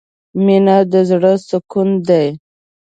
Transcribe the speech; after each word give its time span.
مینه 0.45 0.77
د 0.91 0.93
زړه 1.09 1.33
سکون 1.47 1.89
دی. 2.07 2.27